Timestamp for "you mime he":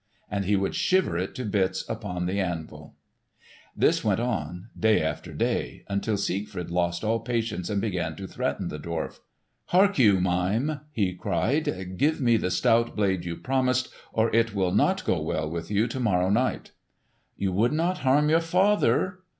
9.99-11.13